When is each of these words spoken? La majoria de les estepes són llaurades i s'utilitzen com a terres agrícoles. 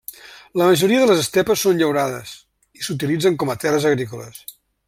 La 0.61 0.69
majoria 0.69 1.01
de 1.03 1.09
les 1.11 1.21
estepes 1.25 1.67
són 1.67 1.77
llaurades 1.83 2.33
i 2.81 2.87
s'utilitzen 2.89 3.41
com 3.45 3.55
a 3.55 3.61
terres 3.67 3.91
agrícoles. 3.95 4.45